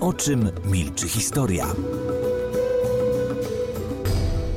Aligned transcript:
O 0.00 0.12
czym 0.12 0.50
milczy 0.64 1.08
historia? 1.08 1.66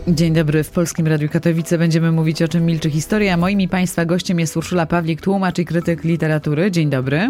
Dzień 0.08 0.34
dobry. 0.34 0.64
W 0.64 0.70
Polskim 0.70 1.08
Radiu 1.08 1.30
Katowice 1.30 1.78
będziemy 1.78 2.12
mówić 2.12 2.42
o 2.42 2.48
czym 2.48 2.66
milczy 2.66 2.90
historia. 2.90 3.38
Moim 3.38 3.62
i 3.62 3.68
Państwa 3.68 4.06
gościem 4.06 4.40
jest 4.40 4.58
Urszula 4.58 4.86
Pawlik, 4.86 5.22
tłumacz 5.22 5.60
i 5.60 5.66
krytyk 5.66 6.04
literatury. 6.04 6.72
Dzień 6.72 6.90
dobry. 6.90 7.28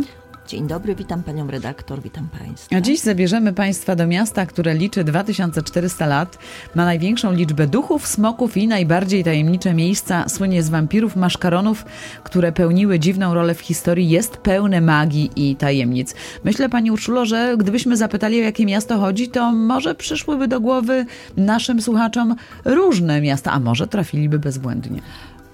Dzień 0.48 0.68
dobry, 0.68 0.96
witam 0.96 1.24
panią 1.24 1.48
redaktor, 1.48 2.02
witam 2.02 2.28
państwa. 2.40 2.76
A 2.76 2.82
dziś 2.82 3.00
zabierzemy 3.00 3.54
państwa 3.54 3.96
do 3.96 4.08
miasta, 4.08 4.46
które 4.46 4.74
liczy 4.74 5.04
2400 5.04 6.06
lat, 6.06 6.38
ma 6.76 6.86
największą 6.86 7.34
liczbę 7.34 7.68
duchów, 7.68 8.08
smoków 8.08 8.58
i 8.58 8.68
najbardziej 8.68 9.24
tajemnicze 9.24 9.74
miejsca. 9.74 10.30
Słynie 10.30 10.64
z 10.64 10.70
wampirów, 10.70 11.16
maszkaronów, 11.16 11.86
które 12.24 12.52
pełniły 12.52 13.00
dziwną 13.00 13.34
rolę 13.34 13.56
w 13.56 13.60
historii. 13.60 14.10
Jest 14.10 14.38
pełne 14.38 14.82
magii 14.82 15.32
i 15.36 15.56
tajemnic. 15.56 16.16
Myślę 16.44 16.70
pani 16.70 16.92
Urszulo, 16.92 17.26
że 17.26 17.56
gdybyśmy 17.58 17.98
zapytali 17.98 18.42
o 18.42 18.44
jakie 18.44 18.66
miasto 18.66 19.00
chodzi, 19.00 19.28
to 19.28 19.52
może 19.52 19.96
przyszłyby 19.96 20.48
do 20.48 20.62
głowy 20.62 21.06
naszym 21.38 21.82
słuchaczom 21.82 22.36
różne 22.66 23.22
miasta, 23.22 23.52
a 23.52 23.60
może 23.60 23.88
trafiliby 23.88 24.40
bezbłędnie. 24.40 25.02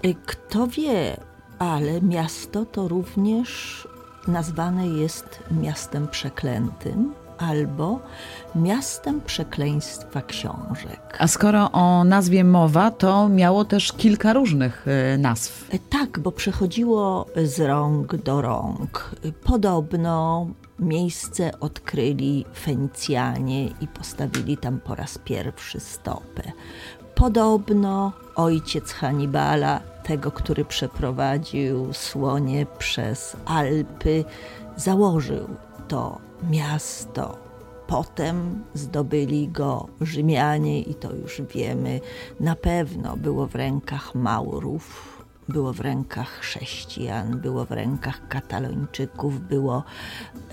Y, 0.06 0.16
kto 0.26 0.68
wie, 0.68 1.18
ale 1.60 2.02
miasto 2.02 2.66
to 2.66 2.88
również 2.88 3.88
nazwane 4.30 4.88
jest 4.88 5.40
miastem 5.52 6.08
przeklętym 6.08 7.14
albo 7.40 8.00
miastem 8.56 9.22
przekleństwa 9.22 10.22
książek. 10.22 11.18
A 11.20 11.28
skoro 11.28 11.72
o 11.72 12.04
nazwie 12.04 12.44
mowa, 12.44 12.92
to 12.92 13.30
miało 13.30 13.66
też 13.66 13.92
kilka 13.92 14.34
różnych 14.34 14.86
e, 14.88 15.18
nazw. 15.18 15.74
E, 15.74 15.80
tak, 15.90 16.20
bo 16.20 16.32
przechodziło 16.32 17.26
z 17.46 17.60
rąk 17.60 18.16
do 18.16 18.42
rąk. 18.42 19.16
Podobno 19.44 20.48
miejsce 20.80 21.60
odkryli 21.60 22.46
Fenicjanie 22.60 23.68
i 23.68 23.88
postawili 23.88 24.58
tam 24.58 24.80
po 24.80 24.96
raz 24.96 25.18
pierwszy 25.18 25.80
stopę. 25.80 26.44
Podobno 27.16 28.12
ojciec 28.36 28.92
Hannibala 28.92 29.82
tego, 30.10 30.32
który 30.32 30.66
przeprowadził 30.66 31.94
słonie 31.94 32.66
przez 32.78 33.38
Alpy, 33.46 34.26
założył 34.76 35.48
to 35.88 36.18
miasto. 36.50 37.38
Potem 37.88 38.64
zdobyli 38.74 39.48
go 39.48 39.88
Rzymianie 40.02 40.82
i 40.82 40.96
to 40.96 41.16
już 41.16 41.42
wiemy, 41.42 42.02
na 42.40 42.56
pewno 42.56 43.18
było 43.18 43.48
w 43.48 43.56
rękach 43.56 44.16
Maurów, 44.16 45.16
było 45.50 45.74
w 45.74 45.80
rękach 45.80 46.30
chrześcijan, 46.30 47.40
było 47.40 47.66
w 47.66 47.72
rękach 47.72 48.28
katalończyków, 48.28 49.40
było 49.40 49.84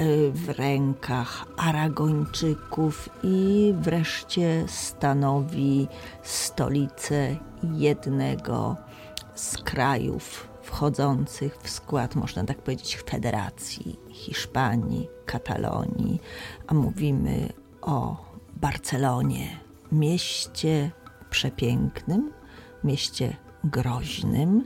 y, 0.00 0.33
w 0.33 0.49
rękach 0.49 1.47
aragończyków 1.56 3.09
i 3.23 3.75
wreszcie 3.81 4.65
stanowi 4.67 5.88
stolicę 6.23 7.37
jednego 7.62 8.86
z 9.37 9.59
krajów 9.59 10.49
wchodzących 10.63 11.59
w 11.63 11.71
skład, 11.71 12.15
można 12.15 12.45
tak 12.45 12.63
powiedzieć, 12.63 12.97
Federacji 12.97 13.99
Hiszpanii, 14.09 15.09
Katalonii, 15.27 16.21
a 16.67 16.75
mówimy 16.75 17.49
o 17.83 18.17
Barcelonie, 18.57 19.61
mieście 19.93 20.91
przepięknym, 21.31 22.33
mieście 22.85 23.37
groźnym, 23.65 24.65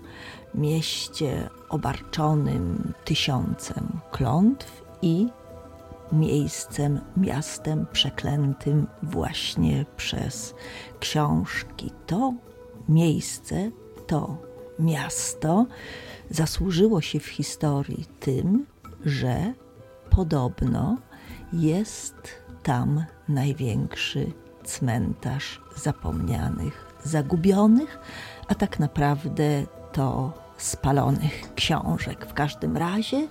mieście 0.54 1.48
obarczonym 1.68 2.92
tysiącem 3.04 4.00
klątw 4.10 4.82
i 5.02 5.28
miejscem, 6.12 7.00
miastem 7.16 7.86
przeklętym 7.92 8.86
właśnie 9.02 9.86
przez 9.96 10.54
książki. 11.00 11.92
To 12.06 12.34
miejsce, 12.88 13.70
to 14.06 14.49
miasto 14.80 15.66
zasłużyło 16.30 17.00
się 17.00 17.20
w 17.20 17.26
historii 17.26 18.06
tym, 18.20 18.66
że 19.04 19.54
podobno 20.10 20.96
jest 21.52 22.14
tam 22.62 23.04
największy 23.28 24.32
cmentarz 24.64 25.60
zapomnianych, 25.76 26.94
zagubionych, 27.04 27.98
a 28.48 28.54
tak 28.54 28.78
naprawdę 28.78 29.66
to 29.92 30.32
spalonych 30.56 31.54
książek. 31.54 32.26
W 32.26 32.34
każdym 32.34 32.76
razie, 32.76 33.28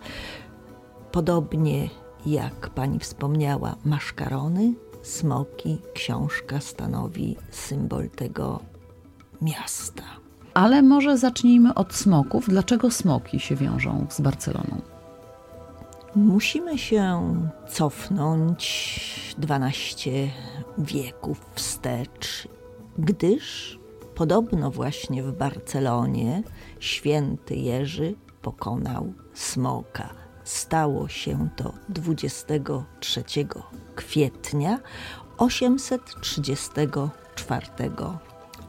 podobnie 1.12 1.90
jak 2.26 2.70
pani 2.70 3.00
wspomniała, 3.00 3.76
maszkarony, 3.86 4.74
smoki, 5.04 5.82
książka 5.94 6.60
stanowi 6.60 7.38
symbol 7.52 8.10
tego 8.10 8.60
miasta. 9.42 10.29
Ale 10.54 10.82
może 10.82 11.18
zacznijmy 11.18 11.74
od 11.74 11.94
smoków. 11.94 12.50
Dlaczego 12.50 12.92
smoki 12.92 13.40
się 13.40 13.56
wiążą 13.56 14.06
z 14.10 14.22
Barceloną? 14.22 14.82
Musimy 16.16 16.78
się 16.78 17.36
cofnąć 17.70 19.36
12 19.38 20.30
wieków 20.78 21.46
wstecz, 21.56 22.48
gdyż 22.98 23.80
podobno 24.16 24.72
właśnie 24.72 25.24
w 25.24 25.32
Barcelonie 25.32 26.44
święty 26.80 27.56
Jerzy 27.56 28.16
pokonał 28.42 29.14
smoka. 29.34 30.10
Stało 30.44 31.08
się 31.08 31.50
to 31.56 31.74
23 31.90 33.24
kwietnia 33.96 34.80
834 35.38 37.68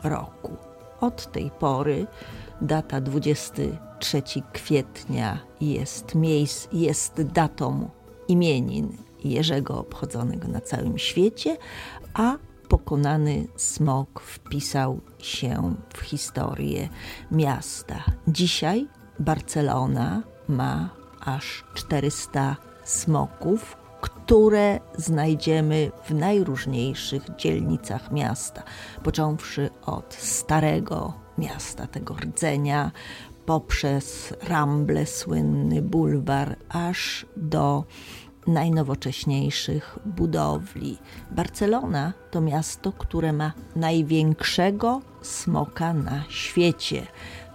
roku. 0.03 0.70
Od 1.01 1.33
tej 1.33 1.51
pory 1.51 2.07
data 2.61 3.01
23 3.01 4.23
kwietnia 4.53 5.39
jest, 5.61 6.15
miejsc, 6.15 6.69
jest 6.73 7.23
datą 7.23 7.91
imienin 8.29 8.97
Jerzego 9.25 9.79
obchodzonego 9.79 10.49
na 10.49 10.61
całym 10.61 10.99
świecie, 10.99 11.57
a 12.15 12.37
pokonany 12.69 13.47
smok 13.57 14.21
wpisał 14.21 15.01
się 15.19 15.75
w 15.95 16.01
historię 16.01 16.89
miasta. 17.31 18.05
Dzisiaj 18.29 18.87
Barcelona 19.19 20.23
ma 20.49 20.91
aż 21.21 21.65
400 21.75 22.57
smoków, 22.85 23.77
które 24.01 24.81
znajdziemy 24.97 25.91
w 26.05 26.15
najróżniejszych 26.15 27.37
dzielnicach 27.37 28.13
miasta, 28.13 28.63
począwszy 29.03 29.71
od 29.87 30.15
starego 30.15 31.13
miasta, 31.39 31.87
tego 31.87 32.15
rdzenia, 32.15 32.91
poprzez 33.47 34.35
Ramble, 34.49 35.07
słynny 35.07 35.83
bulwar, 35.83 36.57
aż 36.69 37.27
do 37.37 37.85
najnowocześniejszych 38.47 39.99
budowli. 40.07 40.99
Barcelona 41.31 42.13
to 42.31 42.41
miasto, 42.41 42.93
które 42.93 43.33
ma 43.33 43.53
największego 43.77 45.01
smoka 45.23 45.93
na 45.93 46.25
świecie. 46.29 47.07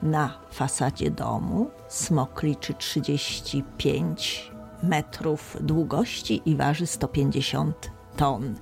na 0.03 0.39
fasadzie 0.51 1.11
domu. 1.11 1.69
Smok 1.87 2.43
liczy 2.43 2.73
35 2.73 4.54
metrów 4.87 5.57
długości 5.61 6.41
i 6.45 6.55
waży 6.55 6.87
150 6.87 7.91
ton. 8.17 8.55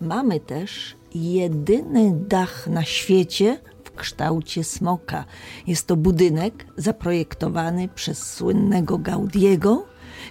Mamy 0.00 0.40
też 0.40 0.96
jedyny 1.14 2.12
dach 2.28 2.66
na 2.66 2.84
świecie 2.84 3.60
w 3.84 3.90
kształcie 3.90 4.64
smoka. 4.64 5.24
Jest 5.66 5.86
to 5.86 5.96
budynek 5.96 6.66
zaprojektowany 6.76 7.88
przez 7.88 8.32
słynnego 8.32 8.98
Gaudiego, 8.98 9.86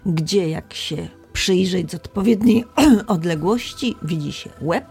gdzie 0.05 0.49
jak 0.49 0.73
się 0.73 1.07
przyjrzeć 1.33 1.91
z 1.91 1.95
odpowiedniej 1.95 2.65
odległości, 3.07 3.95
widzi 4.01 4.33
się 4.33 4.49
łeb, 4.61 4.85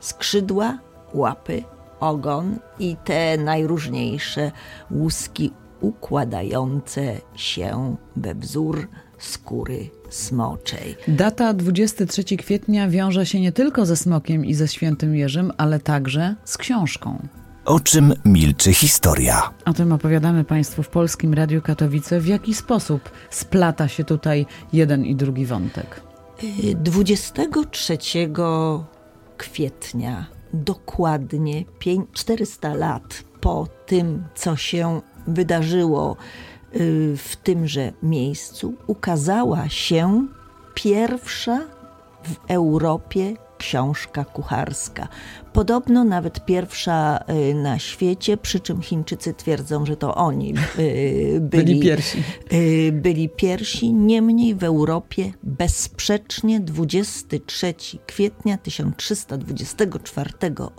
skrzydła, 0.00 0.78
łapy, 1.14 1.62
ogon 2.00 2.58
i 2.78 2.96
te 3.04 3.38
najróżniejsze 3.38 4.52
łuski 4.90 5.52
układające 5.86 7.20
się 7.34 7.96
we 8.16 8.34
wzór 8.34 8.88
skóry 9.18 9.90
smoczej. 10.10 10.96
Data 11.08 11.54
23 11.54 12.36
kwietnia 12.36 12.88
wiąże 12.88 13.26
się 13.26 13.40
nie 13.40 13.52
tylko 13.52 13.86
ze 13.86 13.96
smokiem 13.96 14.44
i 14.44 14.54
ze 14.54 14.68
świętym 14.68 15.16
Jerzym, 15.16 15.52
ale 15.56 15.80
także 15.80 16.34
z 16.44 16.58
książką. 16.58 17.28
O 17.64 17.80
czym 17.80 18.14
milczy 18.24 18.72
historia? 18.74 19.50
O 19.64 19.72
tym 19.72 19.92
opowiadamy 19.92 20.44
Państwu 20.44 20.82
w 20.82 20.88
Polskim 20.88 21.34
Radiu 21.34 21.62
Katowice. 21.62 22.20
W 22.20 22.26
jaki 22.26 22.54
sposób 22.54 23.10
splata 23.30 23.88
się 23.88 24.04
tutaj 24.04 24.46
jeden 24.72 25.04
i 25.04 25.16
drugi 25.16 25.46
wątek? 25.46 26.00
23 26.74 27.98
kwietnia, 29.36 30.26
dokładnie 30.52 31.64
400 32.12 32.74
lat 32.74 33.24
po 33.40 33.68
tym, 33.86 34.24
co 34.34 34.56
się 34.56 35.00
wydarzyło 35.26 36.16
y, 36.74 37.14
w 37.16 37.36
tymże 37.36 37.92
miejscu, 38.02 38.74
ukazała 38.86 39.68
się 39.68 40.26
pierwsza 40.74 41.60
w 42.24 42.50
Europie 42.50 43.36
książka 43.58 44.24
kucharska. 44.24 45.08
Podobno 45.52 46.04
nawet 46.04 46.44
pierwsza 46.44 47.24
y, 47.50 47.54
na 47.54 47.78
świecie, 47.78 48.36
przy 48.36 48.60
czym 48.60 48.82
Chińczycy 48.82 49.34
twierdzą, 49.34 49.86
że 49.86 49.96
to 49.96 50.14
oni 50.14 50.54
y, 50.78 51.40
byli, 51.40 51.64
byli 51.64 51.80
pierwsi. 51.80 52.22
Y, 52.52 52.92
byli 52.92 53.28
pierwsi. 53.28 53.92
Niemniej 53.92 54.54
w 54.54 54.64
Europie 54.64 55.32
bezsprzecznie 55.42 56.60
23 56.60 57.74
kwietnia 58.06 58.58
1324 58.58 60.30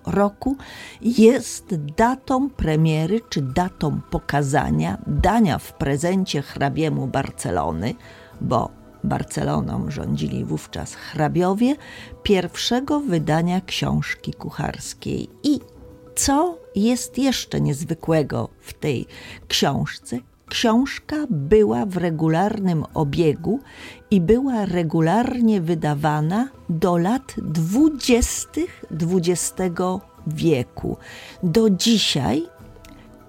roku 0.05 0.57
jest 1.01 1.75
datą 1.97 2.49
premiery 2.49 3.21
czy 3.29 3.41
datą 3.41 4.01
pokazania, 4.11 4.97
dania 5.07 5.57
w 5.57 5.73
prezencie 5.73 6.41
hrabiemu 6.41 7.07
Barcelony, 7.07 7.95
bo 8.41 8.86
Barceloną 9.07 9.91
rządzili 9.91 10.45
wówczas 10.45 10.93
hrabiowie, 10.93 11.75
pierwszego 12.23 12.99
wydania 12.99 13.61
książki 13.61 14.33
kucharskiej. 14.33 15.29
I 15.43 15.59
co 16.15 16.57
jest 16.75 17.17
jeszcze 17.17 17.61
niezwykłego 17.61 18.49
w 18.59 18.73
tej 18.73 19.05
książce? 19.47 20.17
Książka 20.49 21.15
była 21.29 21.85
w 21.85 21.97
regularnym 21.97 22.83
obiegu 22.93 23.59
i 24.11 24.21
była 24.21 24.65
regularnie 24.65 25.61
wydawana 25.61 26.49
do 26.69 26.97
lat 26.97 27.35
dwudziestych 27.37 28.85
XX 28.91 29.53
wieku. 30.27 30.97
Do 31.43 31.69
dzisiaj 31.69 32.47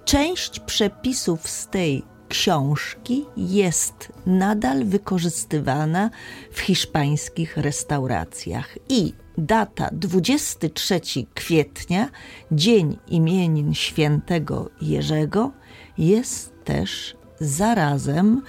część 0.05 0.59
przepisów 0.59 1.49
z 1.49 1.67
tej 1.67 2.03
książki 2.29 3.25
jest 3.37 4.13
nadal 4.25 4.85
wykorzystywana 4.85 6.09
w 6.51 6.59
hiszpańskich 6.59 7.57
restauracjach 7.57 8.77
i 8.89 9.13
data 9.37 9.89
23 9.91 10.99
kwietnia, 11.33 12.09
dzień 12.51 12.97
imienin 13.07 13.73
świętego 13.73 14.69
Jerzego, 14.81 15.51
jest 15.97 16.53
też 16.63 17.15
zarazem 17.39 18.41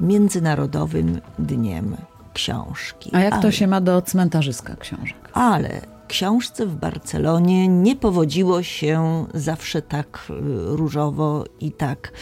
Międzynarodowym 0.00 1.20
Dniem 1.38 1.96
Książki. 2.32 3.10
A 3.12 3.20
jak 3.20 3.42
to 3.42 3.50
się 3.50 3.66
ma 3.66 3.80
do 3.80 4.02
cmentarzyska 4.02 4.76
książek? 4.76 5.30
Ale 5.32 5.91
książce 6.12 6.66
w 6.66 6.76
Barcelonie 6.76 7.68
nie 7.68 7.96
powodziło 7.96 8.62
się 8.62 9.26
zawsze 9.34 9.82
tak 9.82 10.26
y, 10.30 10.34
różowo 10.76 11.44
i 11.60 11.72
tak 11.72 12.12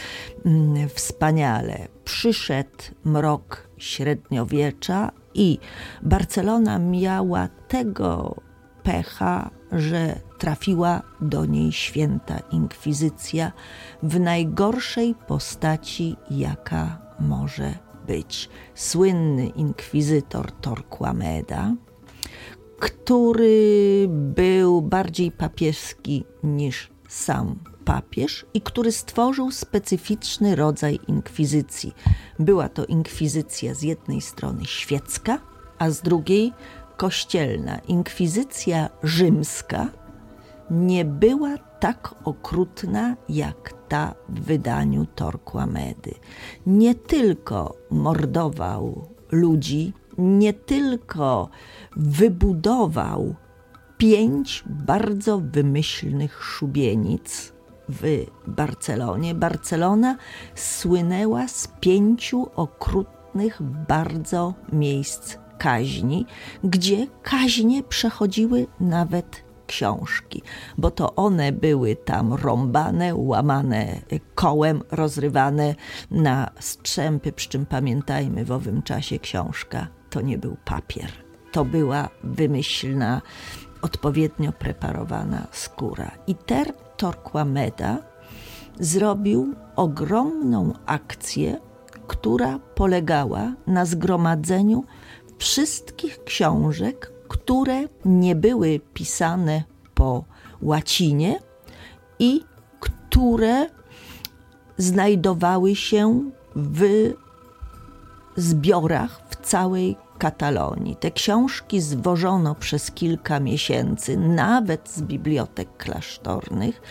mm, 0.45 0.89
wspaniale. 0.89 1.87
Przyszedł 2.03 2.83
mrok 3.05 3.69
średniowiecza 3.77 5.11
i 5.33 5.59
Barcelona 6.01 6.79
miała 6.79 7.47
tego 7.47 8.35
pecha, 8.83 9.49
że 9.71 10.19
trafiła 10.37 11.01
do 11.21 11.45
niej 11.45 11.71
święta 11.71 12.39
inkwizycja 12.51 13.51
w 14.03 14.19
najgorszej 14.19 15.15
postaci, 15.27 16.15
jaka 16.29 17.01
może 17.19 17.73
być. 18.07 18.49
Słynny 18.75 19.47
inkwizytor 19.47 20.51
Torquameda, 20.51 21.75
który 22.81 24.07
był 24.09 24.81
bardziej 24.81 25.31
papieski 25.31 26.25
niż 26.43 26.89
sam 27.07 27.59
papież 27.85 28.45
i 28.53 28.61
który 28.61 28.91
stworzył 28.91 29.51
specyficzny 29.51 30.55
rodzaj 30.55 30.99
inkwizycji. 31.07 31.93
Była 32.39 32.69
to 32.69 32.85
inkwizycja 32.85 33.73
z 33.73 33.81
jednej 33.81 34.21
strony 34.21 34.65
świecka, 34.65 35.39
a 35.79 35.89
z 35.89 36.01
drugiej 36.01 36.53
kościelna. 36.97 37.77
Inkwizycja 37.77 38.89
rzymska 39.03 39.87
nie 40.71 41.05
była 41.05 41.57
tak 41.57 42.15
okrutna 42.23 43.15
jak 43.29 43.73
ta 43.87 44.15
w 44.29 44.41
wydaniu 44.41 45.05
Torquamedy. 45.05 46.13
Nie 46.65 46.95
tylko 46.95 47.75
mordował 47.91 49.07
ludzi, 49.31 49.93
nie 50.21 50.53
tylko 50.53 51.49
wybudował 51.95 53.35
pięć 53.97 54.63
bardzo 54.65 55.39
wymyślnych 55.39 56.43
szubienic 56.43 57.53
w 57.89 58.25
Barcelonie. 58.47 59.35
Barcelona 59.35 60.17
słynęła 60.55 61.47
z 61.47 61.67
pięciu 61.79 62.47
okrutnych 62.55 63.61
bardzo 63.87 64.53
miejsc 64.73 65.37
kaźni, 65.57 66.25
gdzie 66.63 67.07
kaźnie 67.23 67.83
przechodziły 67.83 68.67
nawet 68.79 69.43
książki, 69.67 70.41
bo 70.77 70.91
to 70.91 71.15
one 71.15 71.51
były 71.51 71.95
tam 71.95 72.33
rąbane, 72.33 73.15
łamane 73.15 74.01
kołem, 74.35 74.81
rozrywane 74.91 75.75
na 76.11 76.51
strzępy, 76.59 77.31
przy 77.31 77.49
czym 77.49 77.65
pamiętajmy, 77.65 78.45
w 78.45 78.51
owym 78.51 78.81
czasie 78.81 79.19
książka 79.19 80.00
to 80.11 80.21
nie 80.21 80.37
był 80.37 80.57
papier, 80.65 81.11
to 81.51 81.65
była 81.65 82.09
wymyślna, 82.23 83.21
odpowiednio 83.81 84.51
preparowana 84.51 85.47
skóra. 85.51 86.11
I 86.27 86.35
Ter 86.35 86.73
Torquameda 86.97 87.97
zrobił 88.79 89.55
ogromną 89.75 90.73
akcję, 90.85 91.57
która 92.07 92.59
polegała 92.59 93.53
na 93.67 93.85
zgromadzeniu 93.85 94.83
wszystkich 95.37 96.23
książek, 96.23 97.11
które 97.27 97.83
nie 98.05 98.35
były 98.35 98.79
pisane 98.93 99.63
po 99.93 100.25
łacinie 100.61 101.39
i 102.19 102.41
które 102.79 103.69
znajdowały 104.77 105.75
się 105.75 106.31
w 106.55 107.11
zbiorach 108.35 109.21
całej 109.43 109.97
Katalonii. 110.17 110.95
Te 110.95 111.11
książki 111.11 111.81
zwożono 111.81 112.55
przez 112.55 112.91
kilka 112.91 113.39
miesięcy, 113.39 114.17
nawet 114.17 114.89
z 114.89 115.01
bibliotek 115.01 115.77
klasztornych, 115.77 116.81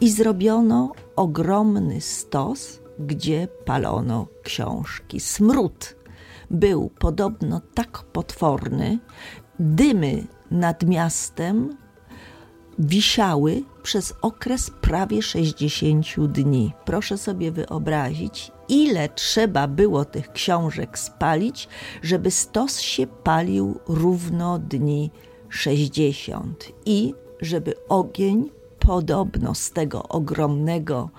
i 0.00 0.10
zrobiono 0.10 0.92
ogromny 1.16 2.00
stos, 2.00 2.80
gdzie 2.98 3.48
palono 3.64 4.26
książki. 4.42 5.20
Smród 5.20 5.96
był 6.50 6.90
podobno 6.98 7.60
tak 7.74 8.02
potworny, 8.12 8.98
dymy 9.58 10.26
nad 10.50 10.82
miastem 10.82 11.76
wisiały 12.78 13.62
przez 13.82 14.14
okres 14.22 14.70
prawie 14.70 15.22
60 15.22 16.06
dni. 16.28 16.72
Proszę 16.84 17.18
sobie 17.18 17.52
wyobrazić, 17.52 18.52
ile 18.68 19.08
trzeba 19.08 19.68
było 19.68 20.04
tych 20.04 20.32
książek 20.32 20.98
spalić, 20.98 21.68
żeby 22.02 22.30
stos 22.30 22.80
się 22.80 23.06
palił 23.06 23.80
równo 23.88 24.58
dni 24.58 25.10
60 25.48 26.72
i 26.86 27.14
żeby 27.40 27.74
ogień 27.88 28.50
podobno 28.78 29.54
z 29.54 29.70
tego 29.70 30.02
ogromnego 30.08 31.10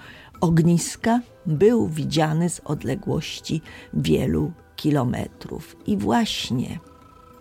ogniska 0.41 1.19
był 1.45 1.87
widziany 1.87 2.49
z 2.49 2.61
odległości 2.65 3.61
wielu 3.93 4.51
kilometrów. 4.75 5.75
I 5.85 5.97
właśnie 5.97 6.79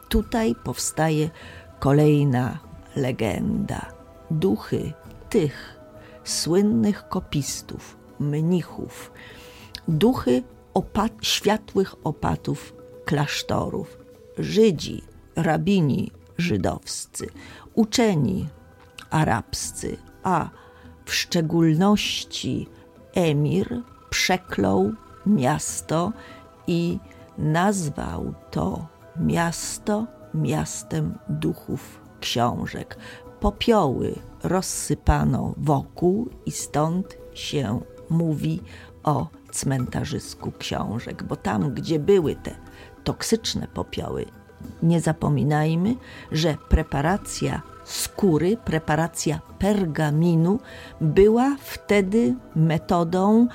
tutaj 0.09 0.55
powstaje 0.65 1.31
kolejna 1.79 2.59
legenda. 2.97 3.96
Duchy 4.31 4.93
tych 5.31 5.81
słynnych 6.25 7.09
kopistów, 7.09 7.97
mnichów, 8.21 9.13
duchy 9.89 10.43
opat 10.75 11.13
światłych 11.23 11.95
opatów 12.05 12.75
klasztorów, 13.05 13.99
Żydzi, 14.39 15.03
rabini 15.37 16.11
żydowscy, 16.39 17.27
uczeni 17.75 18.49
arabscy, 19.11 19.97
a 20.23 20.51
w 21.05 21.15
szczególności 21.15 22.69
emir 23.15 23.83
przeklął 24.11 24.93
miasto 25.27 26.13
i 26.67 26.99
nazwał 27.39 28.35
to 28.51 28.87
miasto 29.17 30.07
miastem 30.35 31.19
duchów 31.29 32.01
książek. 32.21 32.97
Popioły 33.41 34.15
rozsypano 34.43 35.55
wokół 35.57 36.29
i 36.47 36.51
stąd 36.51 37.17
się 37.35 37.81
mówi 38.11 38.61
o 39.05 39.27
cmentarzysku 39.53 40.53
książek, 40.59 41.23
bo 41.23 41.37
tam, 41.37 41.75
gdzie 41.75 41.99
były 41.99 42.37
te 42.37 42.57
toksyczne 43.05 43.69
popioły, 43.75 44.27
nie 44.83 45.01
zapominajmy, 45.01 45.95
że 46.33 46.57
preparacja 46.69 47.63
skóry, 47.85 48.57
preparacja 48.57 49.41
pergaminu 49.59 50.59
była 51.01 51.57
wtedy 51.61 52.35
metodą 52.57 53.49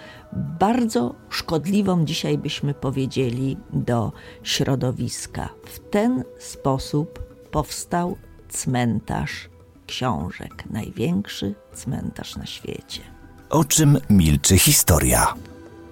bardzo 0.60 1.16
szkodliwą, 1.30 2.06
dzisiaj 2.06 2.38
byśmy 2.38 2.74
powiedzieli, 2.74 3.58
do 3.74 4.12
środowiska. 4.44 5.50
W 5.66 5.80
ten 5.80 6.24
sposób 6.40 7.20
powstał 7.52 8.18
cmentarz 8.50 9.51
książek, 9.92 10.64
największy 10.70 11.56
cmentarz 11.74 12.36
na 12.36 12.46
świecie. 12.46 13.02
O 13.50 13.64
czym 13.64 13.98
milczy 14.10 14.58
historia? 14.58 15.34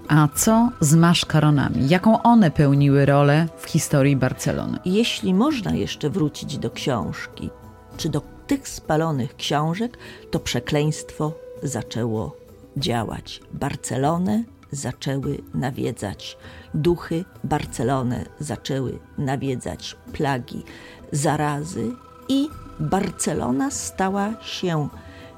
A 0.07 0.27
co 0.35 0.69
z 0.79 0.95
maszkaronami? 0.95 1.89
Jaką 1.89 2.21
one 2.21 2.51
pełniły 2.51 3.05
rolę 3.05 3.47
w 3.57 3.65
historii 3.65 4.15
Barcelony? 4.15 4.79
Jeśli 4.85 5.33
można 5.33 5.73
jeszcze 5.73 6.09
wrócić 6.09 6.57
do 6.57 6.71
książki, 6.71 7.49
czy 7.97 8.09
do 8.09 8.21
tych 8.47 8.67
spalonych 8.67 9.35
książek, 9.35 9.97
to 10.31 10.39
przekleństwo 10.39 11.33
zaczęło 11.63 12.37
działać. 12.77 13.41
Barcelonę 13.53 14.43
zaczęły 14.71 15.37
nawiedzać 15.53 16.37
duchy, 16.73 17.25
Barcelonę 17.43 18.25
zaczęły 18.39 18.99
nawiedzać 19.17 19.95
plagi, 20.13 20.63
zarazy 21.11 21.91
i 22.29 22.49
Barcelona 22.79 23.71
stała 23.71 24.33
się 24.41 24.87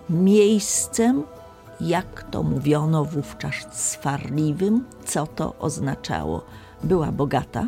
miejscem, 0.10 1.24
jak 1.82 2.24
to 2.32 2.44
mówiono 2.44 3.06
wówczas, 3.06 3.54
swarliwym. 3.72 4.86
Co 5.06 5.28
to 5.28 5.56
oznaczało? 5.60 6.46
Była 6.84 7.12
bogata, 7.12 7.68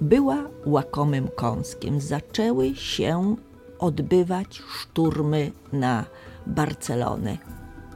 była 0.00 0.36
łakomym 0.66 1.28
kąskiem. 1.28 2.00
Zaczęły 2.00 2.74
się 2.74 3.36
odbywać 3.78 4.62
szturmy 4.80 5.52
na 5.72 6.04
Barcelonę. 6.46 7.38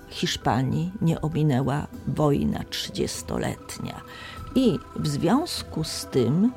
Hiszpanii 0.09 0.93
nie 1.01 1.21
ominęła 1.21 1.87
wojna 2.07 2.65
trzydziestoletnia. 2.71 4.01
I 4.55 4.79
w 4.97 5.09
związku 5.09 5.85
z 5.85 6.07
tym 6.07 6.53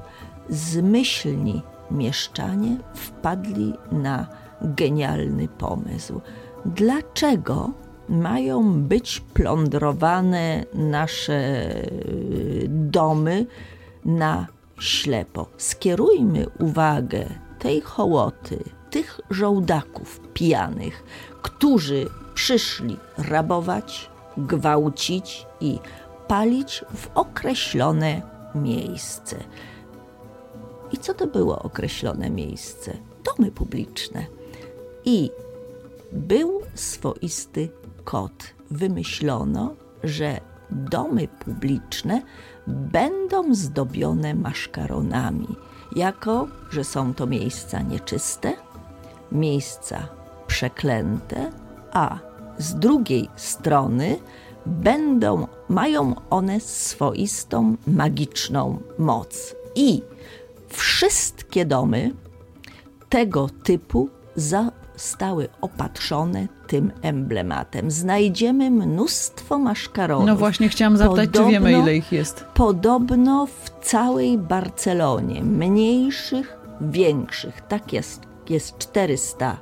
zmyślni 0.49 1.61
mieszczanie 1.91 2.77
wpadli 2.93 3.73
na 3.91 4.27
genialny 4.61 5.47
pomysł. 5.47 6.21
Dlaczego 6.65 7.71
mają 8.09 8.83
być 8.83 9.19
plądrowane 9.33 10.65
nasze 10.73 11.71
y, 11.75 12.65
domy 12.69 13.45
na 14.05 14.47
ślepo? 14.79 15.47
Skierujmy 15.57 16.45
uwagę 16.59 17.25
tej 17.59 17.81
hołoty, 17.81 18.63
tych 18.89 19.19
żołdaków 19.29 20.19
pijanych, 20.33 21.03
którzy 21.41 22.07
przyszli 22.33 22.97
rabować, 23.17 24.09
gwałcić 24.37 25.47
i 25.61 25.79
palić 26.27 26.83
w 26.95 27.07
określone 27.15 28.21
miejsce. 28.55 29.35
I 30.93 30.97
co 30.97 31.13
to 31.13 31.27
było 31.27 31.59
określone 31.59 32.29
miejsce? 32.29 32.97
Domy 33.23 33.51
publiczne. 33.51 34.25
I 35.05 35.31
był 36.11 36.61
swoisty 36.75 37.69
kod. 38.03 38.31
Wymyślono, 38.71 39.75
że 40.03 40.39
domy 40.71 41.27
publiczne 41.27 42.21
będą 42.67 43.55
zdobione 43.55 44.35
maszkaronami, 44.35 45.47
jako 45.95 46.47
że 46.69 46.83
są 46.83 47.13
to 47.13 47.27
miejsca 47.27 47.81
nieczyste, 47.81 48.53
miejsca 49.31 50.07
przeklęte, 50.47 51.51
a 51.91 52.19
z 52.57 52.75
drugiej 52.75 53.29
strony 53.35 54.19
będą, 54.65 55.47
mają 55.69 56.15
one 56.29 56.59
swoistą 56.59 57.75
magiczną 57.87 58.79
moc. 58.97 59.55
I 59.75 60.01
wszystkie 60.73 61.65
domy 61.65 62.11
tego 63.09 63.49
typu 63.63 64.09
zostały 64.35 65.49
opatrzone 65.61 66.47
tym 66.67 66.91
emblematem. 67.01 67.91
Znajdziemy 67.91 68.71
mnóstwo 68.71 69.59
maszkaronów. 69.59 70.27
No 70.27 70.35
właśnie 70.35 70.69
chciałam 70.69 70.97
zapytać, 70.97 71.29
podobno, 71.29 71.47
czy 71.47 71.51
wiemy 71.51 71.71
ile 71.71 71.95
ich 71.95 72.11
jest. 72.11 72.45
Podobno 72.53 73.45
w 73.45 73.85
całej 73.85 74.37
Barcelonie, 74.37 75.43
mniejszych, 75.43 76.57
większych, 76.81 77.61
tak 77.61 77.93
jest, 77.93 78.21
jest 78.49 78.77
400 78.77 79.57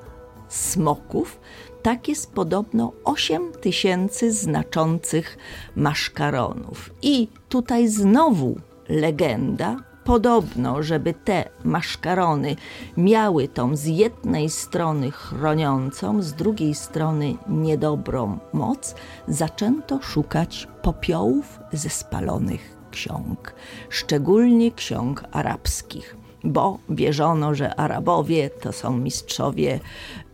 smoków, 0.50 1.40
tak 1.82 2.08
jest 2.08 2.34
podobno 2.34 2.94
8 3.04 3.52
tysięcy 3.62 4.32
znaczących 4.32 5.38
maszkaronów. 5.76 6.94
I 7.02 7.28
tutaj 7.50 7.88
znowu 7.88 8.58
legenda 8.90 9.89
podobno, 10.10 10.84
żeby 10.84 11.14
te 11.14 11.50
maszkarony 11.64 12.56
miały 12.98 13.48
tą 13.48 13.76
z 13.76 13.86
jednej 13.86 14.50
strony 14.50 15.12
chroniącą, 15.12 16.22
z 16.22 16.34
drugiej 16.34 16.76
strony 16.76 17.36
niedobrą 17.48 18.40
moc, 18.54 18.96
zaczęto 19.28 20.02
szukać 20.02 20.68
popiołów 20.82 21.60
ze 21.74 21.90
spalonych 21.90 22.78
ksiąg, 22.92 23.56
szczególnie 23.90 24.72
ksiąg 24.72 25.24
arabskich, 25.32 26.16
bo 26.44 26.80
wierzono, 26.90 27.56
że 27.56 27.76
Arabowie 27.76 28.50
to 28.50 28.72
są 28.72 28.98
mistrzowie 28.98 29.80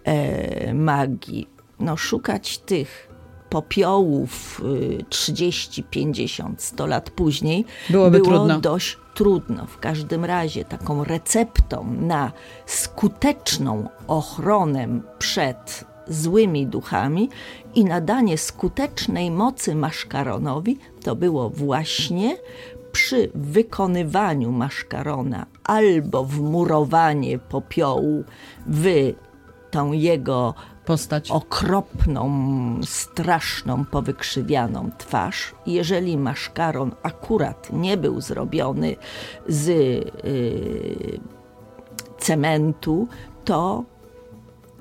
e, 0.03 0.73
magii. 0.73 1.49
No, 1.79 1.97
szukać 1.97 2.57
tych 2.57 3.14
popiołów 3.49 4.61
30, 5.09 5.83
50, 5.83 6.61
100 6.61 6.87
lat 6.87 7.09
później 7.09 7.65
Byłoby 7.89 8.19
było 8.19 8.29
trudno. 8.29 8.59
dość 8.59 8.97
trudno. 9.13 9.65
W 9.65 9.79
każdym 9.79 10.25
razie 10.25 10.65
taką 10.65 11.03
receptą 11.03 11.87
na 12.01 12.31
skuteczną 12.65 13.89
ochronę 14.07 14.87
przed 15.19 15.85
złymi 16.07 16.67
duchami 16.67 17.29
i 17.75 17.85
nadanie 17.85 18.37
skutecznej 18.37 19.31
mocy 19.31 19.75
maszkaronowi 19.75 20.77
to 21.03 21.15
było 21.15 21.49
właśnie 21.49 22.37
przy 22.91 23.31
wykonywaniu 23.35 24.51
maszkarona 24.51 25.45
albo 25.63 26.25
wmurowanie 26.25 27.39
popiołu 27.39 28.23
w 28.67 29.13
tą 29.71 29.91
jego 29.91 30.53
Postać. 30.85 31.31
okropną, 31.31 32.29
straszną, 32.83 33.85
powykrzywianą 33.85 34.89
twarz. 34.97 35.55
Jeżeli 35.65 36.17
maszkaron 36.17 36.91
akurat 37.03 37.69
nie 37.73 37.97
był 37.97 38.21
zrobiony 38.21 38.95
z 39.47 39.67
yy, 39.67 41.19
cementu, 42.17 43.07
to 43.45 43.83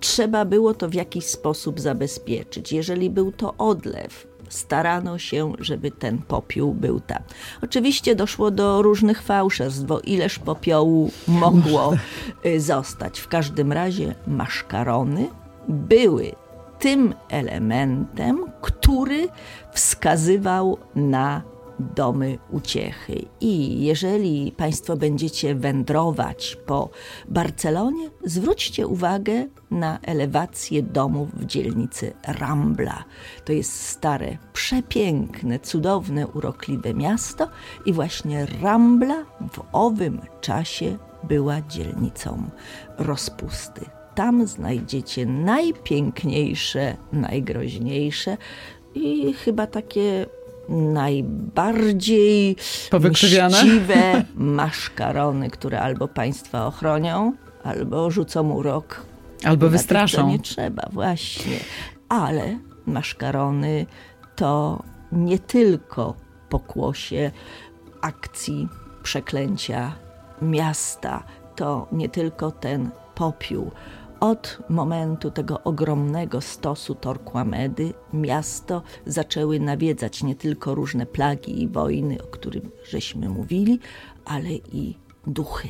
trzeba 0.01 0.45
było 0.45 0.75
to 0.75 0.89
w 0.89 0.95
jakiś 0.95 1.27
sposób 1.27 1.81
zabezpieczyć. 1.81 2.73
Jeżeli 2.73 3.11
był 3.11 3.33
to 3.33 3.55
odlew, 3.59 4.27
starano 4.49 5.19
się, 5.19 5.53
żeby 5.59 5.91
ten 5.91 6.19
popiół 6.19 6.75
był 6.75 7.01
tam. 7.01 7.23
Oczywiście 7.63 8.15
doszło 8.15 8.51
do 8.51 8.83
różnych 8.83 9.23
fałszerstw, 9.23 9.83
bo 9.83 10.01
ileż 10.01 10.39
popiołu 10.39 11.11
mogło 11.29 11.93
y, 12.47 12.61
zostać. 12.61 13.21
W 13.21 13.29
każdym 13.29 13.73
razie 13.73 14.15
maszkarony 14.27 15.29
były 15.69 16.33
tym 16.79 17.15
elementem, 17.31 18.45
który 18.61 19.29
wskazywał 19.73 20.79
na 20.95 21.43
domy 21.81 22.39
uciechy. 22.51 23.25
I 23.41 23.85
jeżeli 23.85 24.53
Państwo 24.53 24.97
będziecie 24.97 25.55
wędrować 25.55 26.57
po 26.67 26.91
Barcelonie, 27.29 28.11
zwróćcie 28.25 28.87
uwagę 28.87 29.47
na 29.71 29.99
elewację 30.03 30.83
domów 30.83 31.29
w 31.35 31.45
dzielnicy 31.45 32.13
Rambla. 32.27 33.05
To 33.45 33.53
jest 33.53 33.87
stare, 33.87 34.39
przepiękne, 34.53 35.59
cudowne, 35.59 36.27
urokliwe 36.27 36.95
miasto 36.95 37.49
i 37.87 37.93
właśnie 37.93 38.47
Rambla 38.63 39.25
w 39.53 39.61
owym 39.73 40.21
czasie 40.41 40.99
była 41.23 41.61
dzielnicą 41.61 42.51
rozpusty. 42.99 44.04
Tam 44.15 44.47
znajdziecie 44.47 45.27
najpiękniejsze, 45.27 46.97
najgroźniejsze 47.13 48.37
i 48.95 49.33
chyba 49.33 49.67
takie 49.67 50.27
najbardziej 50.69 52.57
mściwe 53.11 54.25
maszkarony, 54.35 55.51
które 55.51 55.81
albo 55.81 56.09
państwa 56.09 56.67
ochronią, 56.67 57.33
albo 57.65 58.11
rzucą 58.11 58.51
urok. 58.51 59.07
Albo 59.45 59.69
wystraszą. 59.69 60.29
Nie 60.29 60.39
trzeba, 60.39 60.89
właśnie. 60.93 61.57
Ale 62.09 62.59
maszkarony 62.87 63.87
to 64.37 64.83
nie 65.13 65.39
tylko 65.39 66.15
pokłosie 66.49 67.31
akcji 68.01 68.69
przeklęcia 69.03 69.93
miasta, 70.43 71.25
to 71.57 71.87
nie 71.93 72.09
tylko 72.09 72.51
ten 72.51 72.91
popiół. 73.15 73.71
Od 74.25 74.59
momentu 74.69 75.31
tego 75.31 75.63
ogromnego 75.65 76.41
stosu 76.41 76.95
Torquamedy 76.95 77.93
miasto 78.13 78.83
zaczęły 79.07 79.61
nawiedzać 79.61 80.23
nie 80.23 80.35
tylko 80.35 80.75
różne 80.75 81.07
plagi 81.07 81.63
i 81.63 81.69
wojny, 81.69 82.23
o 82.23 82.27
których 82.27 82.63
żeśmy 82.89 83.29
mówili, 83.29 83.81
ale 84.25 84.51
i 84.51 84.95
duchy. 85.27 85.69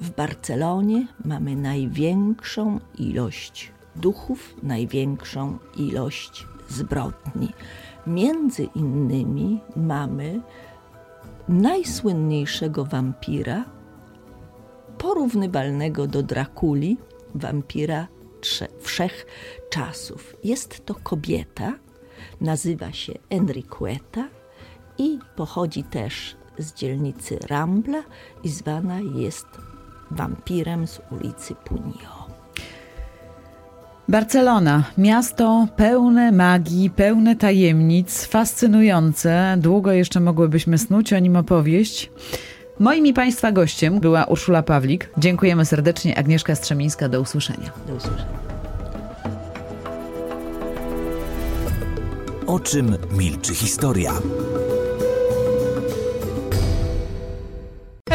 W 0.00 0.10
Barcelonie 0.10 1.06
mamy 1.24 1.56
największą 1.56 2.80
ilość 2.98 3.72
duchów, 3.96 4.54
największą 4.62 5.58
ilość 5.76 6.46
zbrodni. 6.68 7.48
Między 8.06 8.62
innymi 8.74 9.60
mamy 9.76 10.40
najsłynniejszego 11.48 12.84
wampira, 12.84 13.64
porównywalnego 14.98 16.06
do 16.06 16.22
Drakuli, 16.22 16.96
wampira 17.36 18.06
wszech 18.80 19.26
czasów. 19.70 20.36
Jest 20.44 20.86
to 20.86 20.94
kobieta, 20.94 21.72
nazywa 22.40 22.92
się 22.92 23.12
Enriqueta 23.30 24.28
i 24.98 25.18
pochodzi 25.36 25.84
też 25.84 26.36
z 26.58 26.74
dzielnicy 26.74 27.38
Rambla 27.48 28.02
i 28.44 28.48
zwana 28.48 29.00
jest 29.00 29.46
wampirem 30.10 30.86
z 30.86 31.00
ulicy 31.10 31.54
Punio. 31.54 32.26
Barcelona, 34.08 34.84
miasto 34.98 35.68
pełne 35.76 36.32
magii, 36.32 36.90
pełne 36.90 37.36
tajemnic, 37.36 38.24
fascynujące. 38.24 39.56
Długo 39.58 39.92
jeszcze 39.92 40.20
mogłybyśmy 40.20 40.78
snuć 40.78 41.12
o 41.12 41.18
nim 41.18 41.36
opowieść. 41.36 42.10
Moim 42.78 43.06
i 43.06 43.12
Państwa 43.12 43.52
gościem 43.52 44.00
była 44.00 44.24
Urszula 44.24 44.62
Pawlik. 44.62 45.10
Dziękujemy 45.18 45.64
serdecznie. 45.64 46.18
Agnieszka 46.18 46.54
Strzemińska. 46.54 47.08
Do 47.08 47.20
usłyszenia. 47.20 47.70
Do 47.86 47.94
usłyszenia. 47.94 48.38
O 52.46 52.60
czym 52.60 52.96
milczy 53.12 53.54
historia? 53.54 54.12